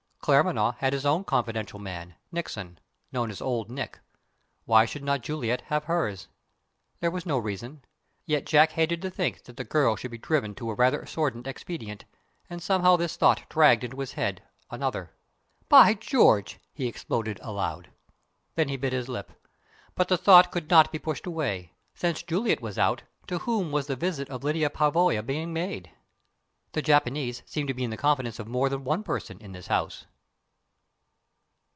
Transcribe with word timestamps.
Claremanagh 0.23 0.75
had 0.77 0.93
his 0.93 1.03
own 1.03 1.23
confidential 1.23 1.79
man, 1.79 2.13
Nickson 2.31 2.77
(known 3.11 3.31
as 3.31 3.41
"Old 3.41 3.71
Nick"); 3.71 3.97
why 4.65 4.85
should 4.85 5.01
not 5.03 5.23
Juliet 5.23 5.61
have 5.61 5.85
hers? 5.85 6.27
There 6.99 7.09
was 7.09 7.25
no 7.25 7.39
reason. 7.39 7.83
Yet 8.27 8.45
Jack 8.45 8.73
hated 8.73 9.01
to 9.01 9.09
think 9.09 9.45
that 9.45 9.57
the 9.57 9.63
girl 9.63 9.95
should 9.95 10.11
be 10.11 10.19
driven 10.19 10.53
to 10.55 10.69
a 10.69 10.75
rather 10.75 11.03
sordid 11.07 11.47
expedient, 11.47 12.05
and 12.51 12.61
somehow 12.61 12.97
this 12.97 13.15
thought 13.15 13.49
dragged 13.49 13.83
into 13.83 13.99
his 13.99 14.11
head 14.11 14.43
another. 14.69 15.09
"By 15.69 15.95
George!" 15.95 16.59
he 16.71 16.85
exploded 16.85 17.39
aloud. 17.41 17.89
Then 18.53 18.69
he 18.69 18.77
bit 18.77 18.93
his 18.93 19.09
lip. 19.09 19.31
But 19.95 20.07
the 20.07 20.19
thought 20.19 20.51
could 20.51 20.69
not 20.69 20.91
be 20.91 20.99
pushed 20.99 21.25
away. 21.25 21.71
Since 21.95 22.21
Juliet 22.21 22.61
was 22.61 22.77
out, 22.77 23.01
to 23.25 23.39
whom 23.39 23.71
was 23.71 23.87
the 23.87 23.95
visit 23.95 24.29
of 24.29 24.43
Lyda 24.43 24.69
Pavoya 24.69 25.23
being 25.25 25.51
made? 25.51 25.89
The 26.73 26.83
Japanese 26.83 27.41
seemed 27.47 27.69
to 27.69 27.73
be 27.73 27.83
in 27.83 27.89
the 27.89 27.97
confidence 27.97 28.37
of 28.37 28.47
more 28.47 28.69
than 28.69 28.83
one 28.83 29.01
person 29.01 29.39
in 29.41 29.51
this 29.53 29.65
house! 29.65 30.05